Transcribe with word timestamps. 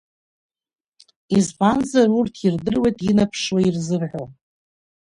Избанзар, 1.37 2.07
урҭ 2.17 2.35
ирдыруеит 2.45 2.97
инаԥшуа 3.09 3.59
ирзырҳәо. 3.67 4.23